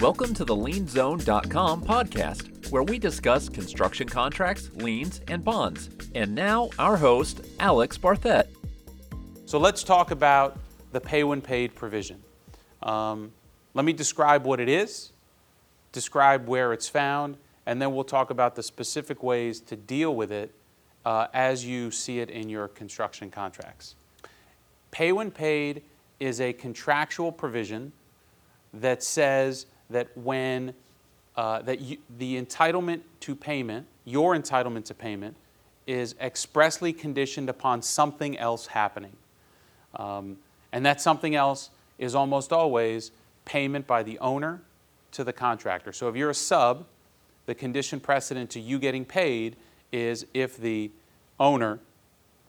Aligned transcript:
Welcome 0.00 0.34
to 0.34 0.44
the 0.44 0.54
LienZone.com 0.54 1.82
podcast, 1.82 2.70
where 2.70 2.82
we 2.82 2.98
discuss 2.98 3.48
construction 3.48 4.06
contracts, 4.06 4.70
liens, 4.74 5.22
and 5.28 5.42
bonds. 5.42 5.88
And 6.14 6.34
now, 6.34 6.68
our 6.78 6.98
host, 6.98 7.40
Alex 7.60 7.96
Barthet. 7.96 8.48
So 9.46 9.58
let's 9.58 9.82
talk 9.82 10.10
about 10.10 10.58
the 10.92 11.00
pay 11.00 11.24
when 11.24 11.40
paid 11.40 11.74
provision. 11.74 12.22
Um, 12.82 13.32
let 13.72 13.86
me 13.86 13.94
describe 13.94 14.44
what 14.44 14.60
it 14.60 14.68
is, 14.68 15.12
describe 15.92 16.46
where 16.46 16.74
it's 16.74 16.90
found, 16.90 17.38
and 17.64 17.80
then 17.80 17.94
we'll 17.94 18.04
talk 18.04 18.28
about 18.28 18.54
the 18.54 18.62
specific 18.62 19.22
ways 19.22 19.60
to 19.60 19.76
deal 19.76 20.14
with 20.14 20.30
it 20.30 20.52
uh, 21.06 21.28
as 21.32 21.64
you 21.64 21.90
see 21.90 22.18
it 22.18 22.28
in 22.28 22.50
your 22.50 22.68
construction 22.68 23.30
contracts. 23.30 23.94
Pay 24.90 25.12
when 25.12 25.30
paid 25.30 25.82
is 26.20 26.38
a 26.38 26.52
contractual 26.52 27.32
provision 27.32 27.92
that 28.74 29.02
says 29.02 29.64
that 29.90 30.08
when 30.16 30.74
uh, 31.36 31.60
that 31.62 31.80
you, 31.80 31.98
the 32.18 32.40
entitlement 32.40 33.00
to 33.20 33.34
payment, 33.34 33.86
your 34.04 34.34
entitlement 34.34 34.84
to 34.86 34.94
payment, 34.94 35.36
is 35.86 36.14
expressly 36.20 36.92
conditioned 36.92 37.48
upon 37.48 37.82
something 37.82 38.38
else 38.38 38.66
happening. 38.66 39.16
Um, 39.94 40.38
and 40.72 40.84
that 40.84 41.00
something 41.00 41.34
else 41.34 41.70
is 41.98 42.14
almost 42.14 42.52
always 42.52 43.10
payment 43.44 43.86
by 43.86 44.02
the 44.02 44.18
owner 44.18 44.60
to 45.12 45.24
the 45.24 45.32
contractor. 45.32 45.92
So 45.92 46.08
if 46.08 46.16
you're 46.16 46.30
a 46.30 46.34
sub, 46.34 46.86
the 47.46 47.54
condition 47.54 48.00
precedent 48.00 48.50
to 48.50 48.60
you 48.60 48.78
getting 48.78 49.04
paid 49.04 49.56
is 49.92 50.26
if 50.34 50.56
the 50.56 50.90
owner 51.38 51.78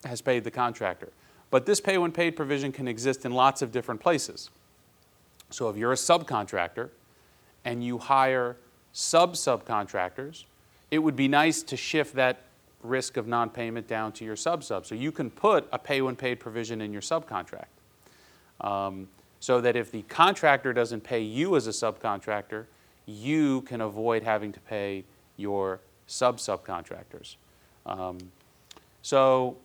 has 0.04 0.22
paid 0.22 0.44
the 0.44 0.52
contractor. 0.52 1.12
But 1.50 1.66
this 1.66 1.80
pay 1.80 1.98
when 1.98 2.12
paid 2.12 2.36
provision 2.36 2.72
can 2.72 2.88
exist 2.88 3.26
in 3.26 3.32
lots 3.32 3.62
of 3.62 3.72
different 3.72 4.02
places. 4.02 4.50
So 5.50 5.70
if 5.70 5.78
you're 5.78 5.94
a 5.94 5.96
subcontractor 5.96 6.90
and 7.68 7.84
you 7.84 7.98
hire 7.98 8.56
sub 8.94 9.34
subcontractors, 9.34 10.46
it 10.90 11.00
would 11.00 11.18
be 11.18 11.28
nice 11.28 11.62
to 11.62 11.76
shift 11.76 12.16
that 12.16 12.44
risk 12.82 13.18
of 13.18 13.28
non 13.28 13.50
payment 13.50 13.90
down 13.90 14.14
to 14.14 14.24
your 14.24 14.38
sub 14.38 14.64
sub. 14.64 14.86
So 14.86 14.96
you 14.96 15.12
can 15.12 15.30
put 15.30 15.68
a 15.74 15.78
pay 15.78 16.02
when 16.02 16.16
paid 16.16 16.40
provision 16.40 16.80
in 16.80 16.94
your 16.94 17.02
subcontract. 17.02 17.66
Um, 18.62 19.10
so 19.42 19.60
that 19.60 19.76
if 19.76 19.92
the 19.92 20.02
contractor 20.04 20.72
doesn't 20.72 21.02
pay 21.02 21.22
you 21.22 21.58
as 21.58 21.68
a 21.68 21.72
subcontractor, 21.72 22.66
you 23.06 23.62
can 23.64 23.82
avoid 23.82 24.24
having 24.24 24.54
to 24.54 24.60
pay 24.62 25.04
your 25.36 25.82
sub 26.08 26.38
subcontractors. 26.38 27.36
Um, 27.86 28.18
so 29.02 29.58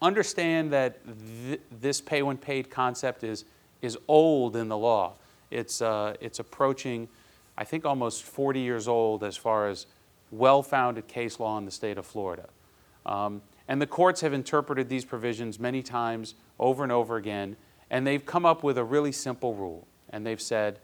understand 0.00 0.72
that 0.72 0.98
th- 1.46 1.60
this 1.82 2.00
pay 2.00 2.22
when 2.22 2.38
paid 2.38 2.70
concept 2.70 3.22
is, 3.24 3.44
is 3.82 3.98
old 4.08 4.56
in 4.56 4.68
the 4.68 4.78
law. 4.78 5.14
It's, 5.50 5.82
uh, 5.82 6.14
it's 6.20 6.38
approaching, 6.38 7.08
I 7.58 7.64
think, 7.64 7.84
almost 7.84 8.22
40 8.22 8.60
years 8.60 8.88
old 8.88 9.22
as 9.22 9.36
far 9.36 9.68
as 9.68 9.86
well 10.30 10.62
founded 10.62 11.08
case 11.08 11.38
law 11.38 11.58
in 11.58 11.66
the 11.66 11.70
state 11.70 11.98
of 11.98 12.06
Florida. 12.06 12.48
Um, 13.04 13.42
and 13.68 13.82
the 13.82 13.86
courts 13.86 14.22
have 14.22 14.32
interpreted 14.32 14.88
these 14.88 15.04
provisions 15.04 15.60
many 15.60 15.82
times 15.82 16.34
over 16.58 16.82
and 16.82 16.92
over 16.92 17.16
again, 17.16 17.56
and 17.90 18.06
they've 18.06 18.24
come 18.24 18.46
up 18.46 18.62
with 18.62 18.78
a 18.78 18.84
really 18.84 19.12
simple 19.12 19.54
rule. 19.54 19.86
And 20.10 20.26
they've 20.26 20.40
said, 20.40 20.78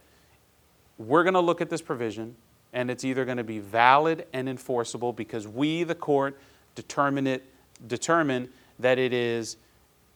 we're 0.99 1.23
going 1.23 1.35
to 1.35 1.41
look 1.41 1.61
at 1.61 1.71
this 1.71 1.81
provision, 1.81 2.37
and 2.73 2.91
it's 2.91 3.05
either 3.05 3.25
going 3.25 3.37
to 3.39 3.45
be 3.45 3.59
valid 3.59 4.27
and 4.33 4.49
enforceable 4.49 5.13
because 5.13 5.47
we, 5.47 5.85
the 5.85 5.95
court, 5.95 6.39
determine 6.75 7.27
it, 7.27 7.45
determine 7.87 8.49
that 8.79 8.99
it 8.99 9.13
is 9.13 9.57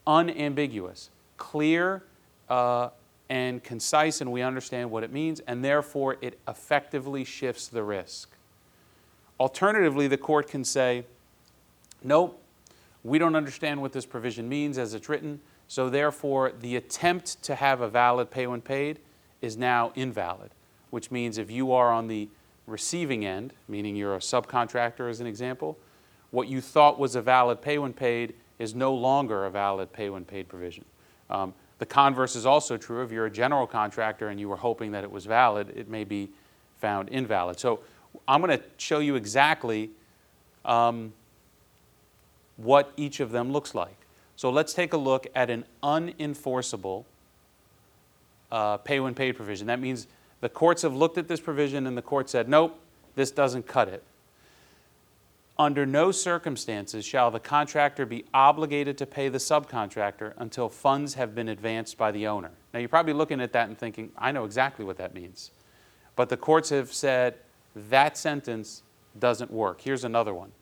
unambiguous, 0.07 1.11
clear, 1.37 2.03
uh, 2.49 2.89
and 3.29 3.63
concise, 3.63 4.21
and 4.21 4.31
we 4.31 4.43
understand 4.43 4.91
what 4.91 5.03
it 5.03 5.13
means, 5.13 5.41
and 5.41 5.65
therefore 5.65 6.17
it 6.21 6.39
effectively 6.47 7.25
shifts 7.25 7.69
the 7.69 7.83
risk. 7.83 8.29
Alternatively, 9.41 10.07
the 10.07 10.19
court 10.19 10.49
can 10.49 10.65
say, 10.65 11.05
nope, 12.03 12.41
we 13.03 13.19
don't 13.19 13.35
understand 13.35 13.81
what 13.81 13.93
this 13.93 14.07
provision 14.07 14.49
means 14.49 14.79
as 14.79 14.95
it's 14.95 15.09
written, 15.09 15.41
so 15.67 15.89
therefore 15.89 16.53
the 16.61 16.77
attempt 16.77 17.43
to 17.43 17.55
have 17.55 17.81
a 17.81 17.89
valid 17.89 18.31
pay 18.31 18.47
when 18.47 18.61
paid 18.61 18.99
is 19.41 19.57
now 19.57 19.93
invalid, 19.95 20.51
which 20.91 21.11
means 21.11 21.39
if 21.39 21.51
you 21.51 21.73
are 21.73 21.91
on 21.91 22.07
the 22.07 22.29
receiving 22.67 23.25
end, 23.25 23.53
meaning 23.67 23.97
you're 23.97 24.15
a 24.15 24.21
subcontractor 24.21 25.09
as 25.09 25.21
an 25.21 25.27
example, 25.27 25.79
what 26.31 26.49
you 26.49 26.61
thought 26.61 26.99
was 26.99 27.17
a 27.17 27.23
valid 27.23 27.61
pay 27.61 27.79
when 27.79 27.93
paid 27.93 28.35
is 28.59 28.75
no 28.75 28.95
longer 28.95 29.45
a 29.45 29.51
valid 29.51 29.93
pay 29.93 30.09
when 30.11 30.25
paid 30.25 30.49
provision. 30.49 30.85
Um, 31.29 31.55
the 31.83 31.87
converse 31.87 32.37
is 32.37 32.47
also 32.47 32.77
true. 32.77 33.03
If 33.03 33.11
you're 33.11 33.27
a 33.27 33.31
general 33.31 33.67
contractor 33.67 34.29
and 34.29 34.39
you 34.39 34.49
were 34.49 34.55
hoping 34.55 34.93
that 34.93 35.03
it 35.03 35.11
was 35.11 35.27
valid, 35.27 35.73
it 35.75 35.89
may 35.89 36.05
be 36.05 36.31
found 36.79 37.09
invalid. 37.09 37.59
So 37.59 37.81
I'm 38.29 38.41
going 38.41 38.57
to 38.57 38.65
show 38.77 39.01
you 39.01 39.17
exactly 39.17 39.91
um, 40.65 41.13
what 42.57 42.93
each 42.97 43.19
of 43.19 43.33
them 43.33 43.51
looks 43.51 43.75
like. 43.75 43.97
So 44.37 44.49
let's 44.49 44.73
take 44.73 44.93
a 44.93 44.97
look 44.97 45.27
at 45.35 45.51
an 45.51 45.65
unenforceable 45.83 47.05
uh, 48.53 48.77
pay 48.77 49.01
when 49.01 49.13
paid 49.13 49.33
provision. 49.33 49.67
That 49.67 49.81
means 49.81 50.07
the 50.41 50.49
courts 50.49 50.83
have 50.83 50.95
looked 50.95 51.19
at 51.19 51.27
this 51.27 51.41
provision 51.41 51.89
and 51.89 51.99
the 51.99 52.03
court 52.03 52.31
said, 52.31 52.49
nope, 52.49 52.79
this 53.17 53.33
doesn't 53.33 53.67
cut 53.67 53.89
it. 53.89 54.05
Under 55.59 55.85
no 55.85 56.11
circumstances 56.11 57.05
shall 57.05 57.31
the 57.31 57.39
contractor 57.39 58.07
be 58.07 58.25
obligated 58.33 58.97
to 58.99 59.07
pay 59.07 59.29
the 59.29 59.39
subcontractor 59.39 60.33
until 60.39 60.69
funds 60.69 61.15
have 61.15 61.35
been 61.35 61.49
advanced 61.49 61.99
by 61.99 62.11
the 62.11 62.27
owner. 62.27 62.51
Now, 62.73 62.81
you're 62.81 62.89
probably 62.89 63.13
looking 63.13 63.41
at 63.41 63.53
that 63.53 63.69
and 63.69 63.77
thinking, 63.77 64.11
I 64.17 64.33
know 64.33 64.45
exactly 64.45 64.85
what 64.85 64.97
that 64.97 65.15
means. 65.15 65.51
But 66.17 66.31
the 66.31 66.37
courts 66.37 66.71
have 66.71 66.93
said 66.93 67.37
that 67.75 68.17
sentence 68.17 68.83
doesn't 69.19 69.51
work. 69.51 69.81
Here's 69.83 70.05
another 70.05 70.35
one 70.35 70.53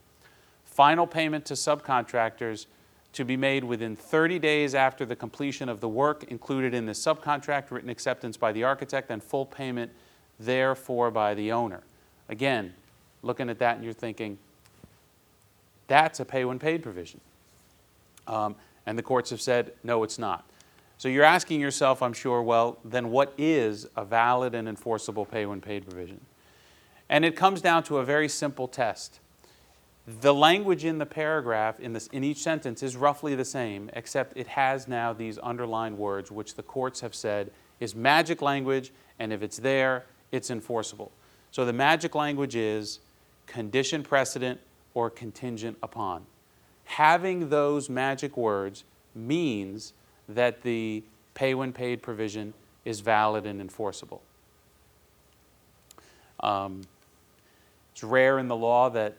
Final 0.64 1.06
payment 1.06 1.44
to 1.46 1.54
subcontractors 1.54 2.66
to 3.12 3.24
be 3.24 3.36
made 3.36 3.64
within 3.64 3.96
30 3.96 4.38
days 4.38 4.74
after 4.74 5.04
the 5.04 5.16
completion 5.16 5.68
of 5.68 5.80
the 5.80 5.88
work 5.88 6.24
included 6.24 6.74
in 6.74 6.86
the 6.86 6.92
subcontract, 6.92 7.70
written 7.70 7.90
acceptance 7.90 8.36
by 8.36 8.52
the 8.52 8.62
architect, 8.62 9.10
and 9.10 9.22
full 9.22 9.44
payment 9.44 9.90
therefore 10.38 11.10
by 11.10 11.34
the 11.34 11.50
owner. 11.50 11.82
Again, 12.28 12.72
looking 13.22 13.50
at 13.50 13.58
that 13.58 13.76
and 13.76 13.84
you're 13.84 13.92
thinking, 13.92 14.38
that's 15.90 16.20
a 16.20 16.24
pay 16.24 16.44
when 16.44 16.60
paid 16.60 16.84
provision. 16.84 17.20
Um, 18.28 18.54
and 18.86 18.96
the 18.96 19.02
courts 19.02 19.30
have 19.30 19.40
said, 19.40 19.72
no, 19.82 20.04
it's 20.04 20.20
not. 20.20 20.48
So 20.98 21.08
you're 21.08 21.24
asking 21.24 21.60
yourself, 21.60 22.00
I'm 22.00 22.12
sure, 22.12 22.42
well, 22.42 22.78
then 22.84 23.10
what 23.10 23.34
is 23.36 23.88
a 23.96 24.04
valid 24.04 24.54
and 24.54 24.68
enforceable 24.68 25.24
pay 25.24 25.46
when 25.46 25.60
paid 25.60 25.84
provision? 25.84 26.20
And 27.08 27.24
it 27.24 27.34
comes 27.34 27.60
down 27.60 27.82
to 27.84 27.98
a 27.98 28.04
very 28.04 28.28
simple 28.28 28.68
test. 28.68 29.18
The 30.06 30.32
language 30.32 30.84
in 30.84 30.98
the 30.98 31.06
paragraph 31.06 31.80
in, 31.80 31.92
this, 31.92 32.06
in 32.08 32.22
each 32.22 32.38
sentence 32.38 32.84
is 32.84 32.94
roughly 32.94 33.34
the 33.34 33.44
same, 33.44 33.90
except 33.94 34.36
it 34.36 34.46
has 34.46 34.86
now 34.86 35.12
these 35.12 35.40
underlined 35.42 35.98
words, 35.98 36.30
which 36.30 36.54
the 36.54 36.62
courts 36.62 37.00
have 37.00 37.16
said 37.16 37.50
is 37.80 37.96
magic 37.96 38.42
language, 38.42 38.92
and 39.18 39.32
if 39.32 39.42
it's 39.42 39.56
there, 39.56 40.04
it's 40.30 40.50
enforceable. 40.50 41.10
So 41.50 41.64
the 41.64 41.72
magic 41.72 42.14
language 42.14 42.54
is 42.54 43.00
condition 43.46 44.04
precedent 44.04 44.60
or 44.94 45.10
contingent 45.10 45.76
upon. 45.82 46.26
Having 46.84 47.50
those 47.50 47.88
magic 47.88 48.36
words 48.36 48.84
means 49.14 49.92
that 50.28 50.62
the 50.62 51.02
pay 51.34 51.54
when 51.54 51.72
paid 51.72 52.02
provision 52.02 52.54
is 52.84 53.00
valid 53.00 53.46
and 53.46 53.60
enforceable. 53.60 54.22
Um, 56.40 56.82
it's 57.92 58.02
rare 58.02 58.38
in 58.38 58.48
the 58.48 58.56
law 58.56 58.88
that 58.90 59.16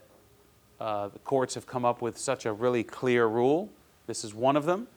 uh, 0.80 1.08
the 1.08 1.18
courts 1.20 1.54
have 1.54 1.66
come 1.66 1.84
up 1.84 2.02
with 2.02 2.18
such 2.18 2.44
a 2.44 2.52
really 2.52 2.82
clear 2.82 3.26
rule. 3.26 3.68
This 4.06 4.24
is 4.24 4.34
one 4.34 4.56
of 4.56 4.64
them. 4.64 4.88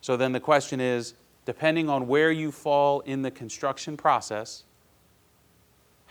So 0.00 0.16
then 0.16 0.32
the 0.32 0.40
question 0.40 0.80
is 0.80 1.14
depending 1.44 1.90
on 1.90 2.08
where 2.08 2.32
you 2.32 2.50
fall 2.50 3.00
in 3.00 3.22
the 3.22 3.30
construction 3.30 3.96
process, 3.96 4.64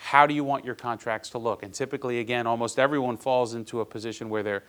how 0.03 0.27
do 0.27 0.33
you 0.33 0.43
want 0.43 0.65
your 0.65 0.75
contracts 0.75 1.29
to 1.29 1.37
look? 1.37 1.63
And 1.63 1.73
typically, 1.73 2.19
again, 2.19 2.45
almost 2.45 2.77
everyone 2.77 3.15
falls 3.15 3.53
into 3.53 3.79
a 3.79 3.85
position 3.85 4.27
where 4.27 4.43
they're, 4.43 4.63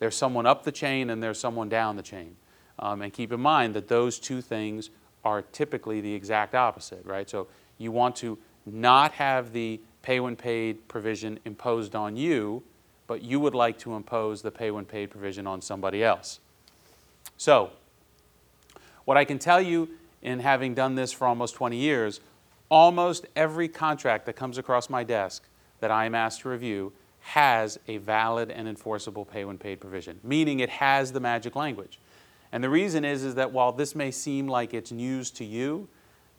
there's 0.00 0.16
someone 0.16 0.44
up 0.44 0.64
the 0.64 0.72
chain 0.72 1.08
and 1.08 1.22
there's 1.22 1.38
someone 1.38 1.68
down 1.68 1.94
the 1.94 2.02
chain. 2.02 2.34
Um, 2.80 3.00
and 3.00 3.12
keep 3.12 3.32
in 3.32 3.38
mind 3.38 3.74
that 3.74 3.86
those 3.86 4.18
two 4.18 4.40
things 4.40 4.90
are 5.24 5.42
typically 5.42 6.00
the 6.00 6.12
exact 6.12 6.56
opposite, 6.56 7.06
right? 7.06 7.30
So 7.30 7.46
you 7.78 7.92
want 7.92 8.16
to 8.16 8.36
not 8.66 9.12
have 9.12 9.52
the 9.52 9.80
pay 10.02 10.18
when 10.18 10.34
paid 10.34 10.88
provision 10.88 11.38
imposed 11.44 11.94
on 11.94 12.16
you, 12.16 12.64
but 13.06 13.22
you 13.22 13.38
would 13.38 13.54
like 13.54 13.78
to 13.78 13.94
impose 13.94 14.42
the 14.42 14.50
pay 14.50 14.72
when 14.72 14.84
paid 14.84 15.10
provision 15.10 15.46
on 15.46 15.62
somebody 15.62 16.02
else. 16.02 16.40
So, 17.36 17.70
what 19.04 19.16
I 19.16 19.24
can 19.24 19.38
tell 19.38 19.62
you 19.62 19.90
in 20.22 20.40
having 20.40 20.74
done 20.74 20.96
this 20.96 21.12
for 21.12 21.28
almost 21.28 21.54
20 21.54 21.76
years 21.76 22.20
Almost 22.72 23.26
every 23.36 23.68
contract 23.68 24.24
that 24.24 24.32
comes 24.32 24.56
across 24.56 24.88
my 24.88 25.04
desk 25.04 25.44
that 25.80 25.90
I 25.90 26.06
am 26.06 26.14
asked 26.14 26.40
to 26.40 26.48
review 26.48 26.94
has 27.20 27.78
a 27.86 27.98
valid 27.98 28.50
and 28.50 28.66
enforceable 28.66 29.26
pay 29.26 29.44
when 29.44 29.58
paid 29.58 29.78
provision, 29.78 30.18
meaning 30.24 30.60
it 30.60 30.70
has 30.70 31.12
the 31.12 31.20
magic 31.20 31.54
language. 31.54 31.98
And 32.50 32.64
the 32.64 32.70
reason 32.70 33.04
is, 33.04 33.24
is 33.24 33.34
that 33.34 33.52
while 33.52 33.72
this 33.72 33.94
may 33.94 34.10
seem 34.10 34.48
like 34.48 34.72
it's 34.72 34.90
news 34.90 35.30
to 35.32 35.44
you, 35.44 35.86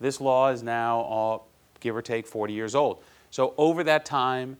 This 0.00 0.20
law 0.20 0.50
is 0.50 0.60
now, 0.60 0.98
all, 1.02 1.46
give 1.78 1.94
or 1.94 2.02
take, 2.02 2.26
40 2.26 2.52
years 2.52 2.74
old. 2.74 3.00
So 3.30 3.54
over 3.56 3.84
that 3.84 4.04
time, 4.04 4.56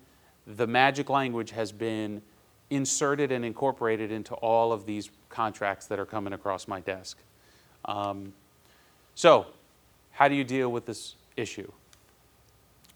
the 0.46 0.68
magic 0.68 1.10
language 1.10 1.50
has 1.50 1.72
been 1.72 2.22
inserted 2.70 3.32
and 3.32 3.44
incorporated 3.44 4.12
into 4.12 4.34
all 4.34 4.72
of 4.72 4.86
these 4.86 5.10
contracts 5.28 5.86
that 5.86 5.98
are 5.98 6.06
coming 6.06 6.32
across 6.34 6.68
my 6.68 6.78
desk. 6.78 7.18
Um, 7.84 8.32
so, 9.16 9.46
how 10.12 10.28
do 10.28 10.36
you 10.36 10.44
deal 10.44 10.70
with 10.70 10.86
this 10.86 11.16
issue? 11.36 11.70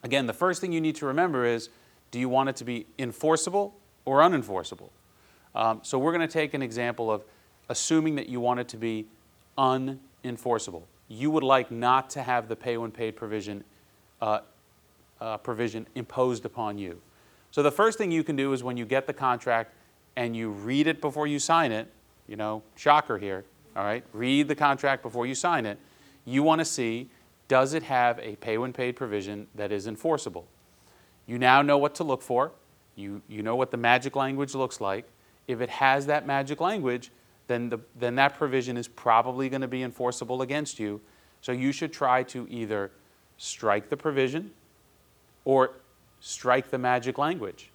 Again, 0.03 0.27
the 0.27 0.33
first 0.33 0.61
thing 0.61 0.73
you 0.73 0.81
need 0.81 0.97
to 0.97 1.07
remember 1.07 1.45
is 1.45 1.71
do 2.11 2.19
you 2.19 2.29
want 2.29 2.49
it 2.49 2.57
to 2.57 2.65
be 2.65 2.87
enforceable 2.99 3.75
or 4.05 4.21
unenforceable? 4.21 4.91
Um, 5.55 5.81
so, 5.83 5.99
we're 5.99 6.13
going 6.13 6.27
to 6.27 6.33
take 6.33 6.55
an 6.55 6.63
example 6.63 7.11
of 7.11 7.25
assuming 7.69 8.15
that 8.17 8.29
you 8.29 8.41
want 8.41 8.61
it 8.61 8.69
to 8.69 8.77
be 8.77 9.07
unenforceable. 9.57 10.83
You 11.09 11.31
would 11.31 11.43
like 11.43 11.71
not 11.71 12.11
to 12.11 12.23
have 12.23 12.49
the 12.49 12.57
pay 12.57 12.77
when 12.77 12.91
paid 12.91 13.17
provision, 13.17 13.65
uh, 14.21 14.41
uh, 15.21 15.39
provision 15.39 15.87
imposed 15.95 16.45
upon 16.45 16.79
you. 16.79 17.01
So, 17.51 17.63
the 17.63 17.73
first 17.73 17.99
thing 17.99 18.13
you 18.13 18.23
can 18.23 18.37
do 18.37 18.53
is 18.53 18.63
when 18.63 18.77
you 18.77 18.85
get 18.85 19.07
the 19.07 19.13
contract 19.13 19.73
and 20.17 20.37
you 20.37 20.51
read 20.51 20.87
it 20.87 21.01
before 21.01 21.27
you 21.27 21.39
sign 21.39 21.73
it, 21.73 21.91
you 22.27 22.37
know, 22.37 22.63
shocker 22.77 23.19
here, 23.19 23.45
all 23.75 23.85
right, 23.85 24.05
read 24.13 24.49
the 24.49 24.55
contract 24.55 25.03
before 25.03 25.27
you 25.27 25.35
sign 25.35 25.67
it. 25.67 25.79
You 26.25 26.43
want 26.43 26.61
to 26.61 26.65
see 26.65 27.09
does 27.49 27.75
it 27.75 27.83
have 27.83 28.19
a 28.21 28.37
pay 28.37 28.59
when 28.59 28.73
paid 28.73 28.95
provision 28.95 29.49
that 29.55 29.73
is 29.73 29.87
enforceable? 29.87 30.47
You 31.27 31.39
now 31.39 31.63
know 31.63 31.79
what 31.79 31.95
to 31.97 32.05
look 32.05 32.23
for. 32.23 32.53
You, 32.95 33.23
you 33.29 33.43
know 33.43 33.57
what 33.57 33.71
the 33.71 33.77
magic 33.77 34.17
language 34.17 34.55
looks 34.55 34.81
like. 34.81 35.07
If 35.47 35.61
it 35.61 35.71
has 35.71 36.07
that 36.07 36.27
magic 36.27 36.61
language, 36.61 37.11
then, 37.47 37.71
the, 37.71 37.79
then 37.99 38.17
that 38.17 38.37
provision 38.37 38.77
is 38.77 38.87
probably 38.87 39.49
going 39.49 39.63
to 39.63 39.69
be 39.69 39.83
enforceable 39.83 40.43
against 40.43 40.79
you. 40.79 41.01
So 41.41 41.53
you 41.53 41.73
should 41.73 41.93
try 41.93 42.23
to 42.25 42.47
either 42.51 42.91
strike 43.39 43.89
the 43.89 43.97
provision 43.97 44.51
or 45.45 45.71
strike 46.21 46.71
the 46.71 46.79
magic 46.79 47.17
language. 47.17 47.71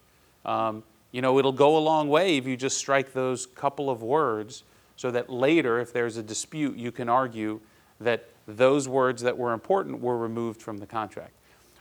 Um, 0.45 0.83
you 1.11 1.21
know, 1.21 1.39
it'll 1.39 1.51
go 1.51 1.77
a 1.77 1.79
long 1.79 2.09
way 2.09 2.37
if 2.37 2.45
you 2.45 2.57
just 2.57 2.77
strike 2.77 3.13
those 3.13 3.45
couple 3.45 3.89
of 3.89 4.03
words 4.03 4.63
so 4.95 5.09
that 5.11 5.29
later, 5.29 5.79
if 5.79 5.93
there's 5.93 6.17
a 6.17 6.23
dispute, 6.23 6.75
you 6.75 6.91
can 6.91 7.09
argue 7.09 7.61
that 7.99 8.29
those 8.47 8.87
words 8.87 9.21
that 9.21 9.37
were 9.37 9.53
important 9.53 10.01
were 10.01 10.17
removed 10.17 10.61
from 10.61 10.77
the 10.77 10.85
contract. 10.85 11.33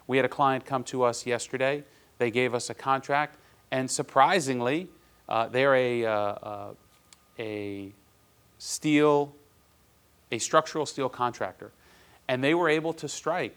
We 0.07 0.17
had 0.17 0.27
a 0.27 0.29
client 0.29 0.65
come 0.65 0.85
to 0.85 1.03
us 1.03 1.27
yesterday. 1.27 1.85
They 2.19 2.31
gave 2.31 2.55
us 2.55 2.71
a 2.71 2.75
contract, 2.75 3.39
and 3.71 3.91
surprisingly, 3.91 4.89
uh, 5.29 5.49
they're 5.49 5.75
a, 5.75 6.05
uh, 6.05 6.13
uh, 6.13 6.75
a 7.39 7.93
steel, 8.59 9.35
a 10.31 10.39
structural 10.39 10.87
steel 10.87 11.09
contractor, 11.09 11.73
and 12.29 12.43
they 12.45 12.55
were 12.55 12.69
able 12.69 12.93
to 12.95 13.09
strike 13.09 13.57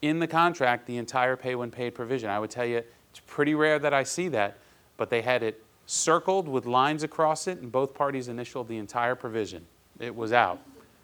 in 0.00 0.18
the 0.18 0.26
contract 0.26 0.86
the 0.86 0.96
entire 0.96 1.36
pay 1.36 1.54
when 1.54 1.70
paid 1.70 1.94
provision. 1.94 2.28
I 2.28 2.38
would 2.38 2.50
tell 2.50 2.66
you 2.66 2.82
it's 3.10 3.20
pretty 3.26 3.54
rare 3.54 3.78
that 3.78 3.94
I 3.94 4.02
see 4.02 4.28
that, 4.28 4.58
but 4.96 5.10
they 5.10 5.22
had 5.22 5.42
it 5.42 5.62
circled 5.86 6.48
with 6.48 6.66
lines 6.66 7.02
across 7.02 7.46
it, 7.46 7.58
and 7.58 7.70
both 7.70 7.94
parties 7.94 8.28
initialed 8.28 8.68
the 8.68 8.78
entire 8.78 9.14
provision. 9.14 9.66
It 10.00 10.14
was 10.14 10.32
out. 10.32 10.60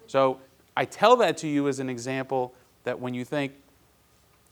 So 0.06 0.41
I 0.79 0.85
tell 0.85 1.17
that 1.17 1.37
to 1.39 1.49
you 1.49 1.67
as 1.67 1.81
an 1.81 1.91
example 1.91 2.55
that 2.85 3.01
when 3.01 3.13
you 3.13 3.25
think, 3.25 3.53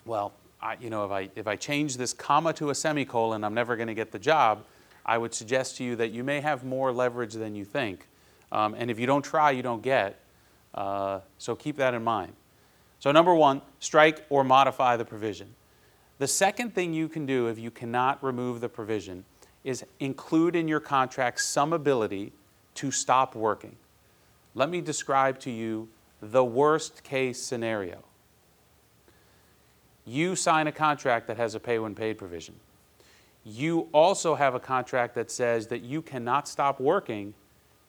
well, 0.04 0.32
I, 0.60 0.76
you 0.80 0.90
know, 0.90 1.04
if 1.04 1.12
I, 1.12 1.30
if 1.36 1.46
I 1.46 1.54
change 1.54 1.98
this 1.98 2.12
comma 2.12 2.52
to 2.54 2.70
a 2.70 2.74
semicolon, 2.74 3.44
I'm 3.44 3.54
never 3.54 3.76
going 3.76 3.86
to 3.86 3.94
get 3.94 4.10
the 4.10 4.18
job, 4.18 4.64
I 5.04 5.18
would 5.18 5.32
suggest 5.32 5.76
to 5.76 5.84
you 5.84 5.94
that 5.94 6.10
you 6.10 6.24
may 6.24 6.40
have 6.40 6.64
more 6.64 6.90
leverage 6.90 7.34
than 7.34 7.54
you 7.54 7.64
think. 7.64 8.08
Um, 8.50 8.74
and 8.74 8.90
if 8.90 8.98
you 8.98 9.06
don't 9.06 9.24
try, 9.24 9.52
you 9.52 9.62
don't 9.62 9.82
get. 9.82 10.18
Uh, 10.74 11.20
so 11.38 11.54
keep 11.54 11.76
that 11.76 11.94
in 11.94 12.02
mind. 12.02 12.32
So, 12.98 13.12
number 13.12 13.32
one, 13.32 13.62
strike 13.78 14.24
or 14.28 14.42
modify 14.42 14.96
the 14.96 15.04
provision. 15.04 15.54
The 16.18 16.26
second 16.26 16.74
thing 16.74 16.92
you 16.92 17.08
can 17.08 17.24
do 17.24 17.46
if 17.46 17.56
you 17.56 17.70
cannot 17.70 18.20
remove 18.24 18.60
the 18.60 18.68
provision 18.68 19.24
is 19.62 19.84
include 20.00 20.56
in 20.56 20.66
your 20.66 20.80
contract 20.80 21.40
some 21.40 21.72
ability 21.72 22.32
to 22.74 22.90
stop 22.90 23.36
working. 23.36 23.76
Let 24.56 24.70
me 24.70 24.80
describe 24.80 25.38
to 25.40 25.52
you 25.52 25.88
the 26.20 26.44
worst 26.44 27.02
case 27.02 27.42
scenario. 27.42 28.02
You 30.04 30.36
sign 30.36 30.66
a 30.66 30.72
contract 30.72 31.26
that 31.26 31.36
has 31.36 31.54
a 31.54 31.60
pay 31.60 31.78
when 31.78 31.94
paid 31.94 32.16
provision. 32.16 32.54
You 33.44 33.88
also 33.92 34.34
have 34.34 34.54
a 34.54 34.60
contract 34.60 35.14
that 35.14 35.30
says 35.30 35.66
that 35.68 35.82
you 35.82 36.02
cannot 36.02 36.48
stop 36.48 36.80
working 36.80 37.34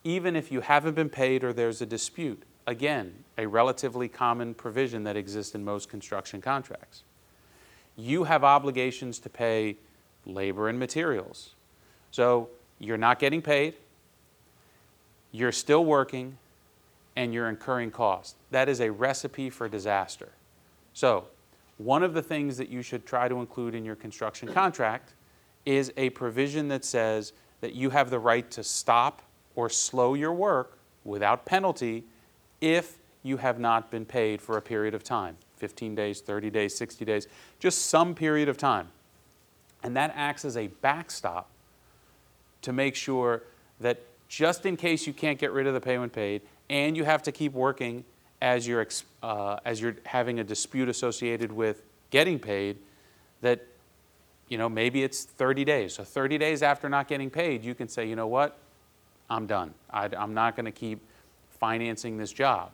even 0.04 0.36
if 0.36 0.52
you 0.52 0.62
haven't 0.62 0.94
been 0.94 1.10
paid 1.10 1.44
or 1.44 1.52
there's 1.52 1.82
a 1.82 1.86
dispute. 1.86 2.44
Again, 2.66 3.14
a 3.38 3.46
relatively 3.46 4.08
common 4.08 4.54
provision 4.54 5.04
that 5.04 5.16
exists 5.16 5.56
in 5.56 5.64
most 5.64 5.90
construction 5.90 6.42
contracts. 6.42 7.04
You 7.96 8.26
have 8.26 8.44
obligations 8.44 9.20
to 9.20 9.30
pay 9.30 9.78
labor 10.26 10.70
and 10.70 10.78
materials. 10.78 11.56
So 12.12 12.50
you're 12.80 12.98
not 12.98 13.20
getting 13.20 13.42
paid, 13.42 13.74
you're 15.32 15.52
still 15.52 15.84
working, 15.84 16.38
and 17.18 17.34
you're 17.34 17.50
incurring 17.50 17.90
costs. 17.90 18.36
That 18.52 18.70
is 18.70 18.80
a 18.80 18.92
recipe 18.92 19.50
for 19.50 19.68
disaster. 19.68 20.30
So, 20.94 21.26
one 21.78 22.04
of 22.04 22.14
the 22.14 22.22
things 22.22 22.58
that 22.58 22.70
you 22.70 22.82
should 22.82 23.06
try 23.06 23.28
to 23.28 23.40
include 23.40 23.76
in 23.76 23.84
your 23.84 23.96
construction 23.96 24.48
contract 24.54 25.14
is 25.66 25.92
a 25.98 26.12
provision 26.12 26.70
that 26.70 26.86
says 26.86 27.34
that 27.62 27.74
you 27.74 27.90
have 27.90 28.10
the 28.10 28.20
right 28.20 28.50
to 28.52 28.64
stop 28.64 29.22
or 29.56 29.70
slow 29.70 30.14
your 30.14 30.34
work 30.34 30.78
without 31.04 31.46
penalty 31.46 32.04
if 32.62 33.00
you 33.24 33.38
have 33.38 33.60
not 33.60 33.92
been 33.92 34.06
paid 34.06 34.42
for 34.42 34.58
a 34.58 34.62
period 34.62 34.94
of 34.94 35.04
time 35.04 35.38
15 35.58 35.96
days, 35.96 36.22
30 36.22 36.52
days, 36.52 36.76
60 36.78 37.04
days, 37.04 37.28
just 37.60 37.88
some 37.88 38.14
period 38.14 38.48
of 38.48 38.58
time. 38.58 38.88
And 39.84 39.96
that 39.96 40.14
acts 40.16 40.46
as 40.46 40.56
a 40.56 40.68
backstop 40.68 41.50
to 42.62 42.72
make 42.72 42.96
sure 42.96 43.44
that 43.80 44.02
just 44.28 44.66
in 44.66 44.78
case 44.78 45.08
you 45.08 45.14
can't 45.14 45.40
get 45.40 45.52
rid 45.52 45.68
of 45.68 45.74
the 45.74 45.82
payment 45.82 46.14
paid, 46.14 46.42
and 46.70 46.98
you 46.98 47.04
have 47.04 47.24
to 47.24 47.32
keep 47.32 47.54
working 47.54 48.04
as 48.42 48.68
you're, 48.68 48.86
uh, 49.24 49.58
as 49.66 49.82
you're 49.82 49.96
having 50.06 50.40
a 50.40 50.44
dispute 50.44 50.90
associated 50.90 51.52
with 51.52 51.82
getting 52.10 52.40
paid, 52.40 52.78
that 53.42 53.66
you 54.50 54.58
know 54.58 54.70
maybe 54.70 55.04
it's 55.04 55.24
30 55.24 55.66
days. 55.66 55.94
So 55.94 56.04
30 56.04 56.38
days 56.38 56.62
after 56.64 56.90
not 56.90 57.08
getting 57.08 57.30
paid, 57.30 57.64
you 57.64 57.76
can 57.76 57.88
say, 57.88 58.08
you 58.08 58.16
know 58.16 58.28
what, 58.28 58.58
I'm 59.30 59.48
done. 59.48 59.74
I, 59.92 60.10
I'm 60.18 60.34
not 60.34 60.56
going 60.56 60.66
to 60.66 60.72
keep 60.72 61.00
financing 61.60 62.18
this 62.18 62.32
job. 62.32 62.72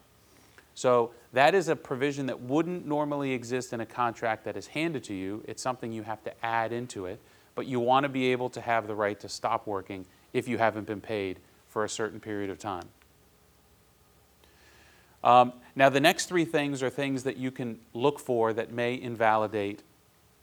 So 0.75 1.11
that 1.33 1.55
is 1.55 1.67
a 1.67 1.75
provision 1.75 2.25
that 2.27 2.41
wouldn't 2.41 2.85
normally 2.85 3.31
exist 3.31 3.73
in 3.73 3.81
a 3.81 3.85
contract 3.85 4.43
that 4.45 4.57
is 4.57 4.67
handed 4.67 5.03
to 5.05 5.13
you. 5.13 5.43
It's 5.47 5.62
something 5.62 5.91
you 5.91 6.03
have 6.03 6.23
to 6.23 6.45
add 6.45 6.71
into 6.71 7.05
it, 7.05 7.19
but 7.55 7.67
you 7.67 7.79
want 7.79 8.03
to 8.03 8.09
be 8.09 8.31
able 8.31 8.50
to 8.51 8.62
have 8.62 8.88
the 8.88 8.95
right 8.95 9.19
to 9.19 9.29
stop 9.29 9.67
working 9.67 10.05
if 10.33 10.47
you 10.47 10.57
haven't 10.57 10.88
been 10.88 11.01
paid 11.01 11.38
for 11.67 11.83
a 11.83 11.89
certain 11.89 12.19
period 12.19 12.50
of 12.50 12.57
time. 12.57 12.88
Um, 15.24 15.53
now, 15.75 15.89
the 15.89 16.00
next 16.00 16.27
three 16.27 16.46
things 16.46 16.84
are 16.84 16.89
things 16.89 17.24
that 17.24 17.38
you 17.38 17.50
can 17.50 17.80
look 17.94 18.20
for 18.20 18.53
that 18.53 18.72
may 18.72 19.00
invalidate 19.00 19.82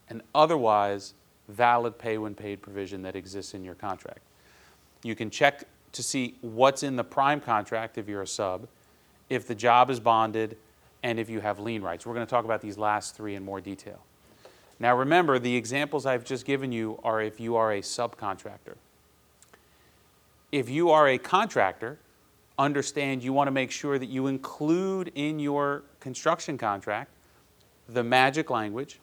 an 0.09 0.23
otherwise 0.35 1.15
valid 1.49 1.99
pay 1.99 2.19
when 2.19 2.35
paid 2.35 2.63
provision 2.63 3.03
that 3.03 3.15
exists 3.15 3.55
in 3.55 3.65
your 3.65 3.75
contract. 3.75 4.21
You 5.03 5.15
can 5.15 5.31
check 5.31 5.65
to 5.93 6.03
see 6.03 6.37
what's 6.41 6.83
in 6.83 6.97
the 6.97 7.05
prime 7.05 7.41
contract 7.41 7.99
if 7.99 8.09
you're 8.09 8.23
a 8.23 8.27
sub, 8.27 8.69
if 9.29 9.47
the 9.47 9.55
job 9.55 9.91
is 9.91 10.01
bonded, 10.01 10.57
and 11.03 11.19
if 11.19 11.31
you 11.31 11.41
have 11.41 11.59
lien 11.59 11.83
rights. 11.83 12.07
We're 12.07 12.15
going 12.15 12.27
to 12.27 12.31
talk 12.31 12.45
about 12.45 12.61
these 12.61 12.79
last 12.79 13.17
three 13.17 13.35
in 13.35 13.45
more 13.45 13.61
detail. 13.61 14.01
Now, 14.79 14.97
remember, 14.97 15.39
the 15.39 15.57
examples 15.57 16.07
I've 16.07 16.25
just 16.25 16.45
given 16.45 16.73
you 16.73 16.99
are 17.05 17.21
if 17.21 17.39
you 17.39 17.57
are 17.57 17.73
a 17.73 17.81
subcontractor. 17.81 18.77
If 20.53 20.69
you 20.69 20.91
are 20.91 21.09
a 21.09 21.19
contractor, 21.19 21.99
understand 22.61 23.23
you 23.23 23.33
want 23.33 23.49
to 23.49 23.53
make 23.53 23.71
sure 23.71 23.99
that 23.99 24.09
you 24.09 24.27
include 24.27 25.11
in 25.15 25.39
your 25.39 25.83
construction 25.99 26.59
contract 26.59 27.11
the 27.89 28.05
magic 28.05 28.51
language 28.51 29.01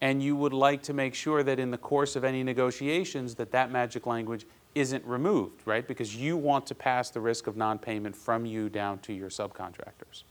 and 0.00 0.20
you 0.20 0.34
would 0.34 0.52
like 0.52 0.82
to 0.82 0.92
make 0.92 1.14
sure 1.14 1.44
that 1.44 1.60
in 1.60 1.70
the 1.70 1.78
course 1.78 2.16
of 2.16 2.24
any 2.24 2.42
negotiations 2.42 3.36
that 3.36 3.52
that 3.52 3.70
magic 3.70 4.06
language 4.06 4.46
isn't 4.74 5.04
removed 5.04 5.62
right? 5.64 5.86
Because 5.86 6.16
you 6.16 6.36
want 6.36 6.66
to 6.66 6.74
pass 6.74 7.10
the 7.10 7.20
risk 7.20 7.46
of 7.46 7.56
non-payment 7.56 8.16
from 8.16 8.44
you 8.44 8.68
down 8.68 8.98
to 9.00 9.12
your 9.12 9.30
subcontractors. 9.30 10.24